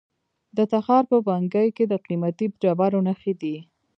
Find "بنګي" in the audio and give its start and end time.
1.27-1.67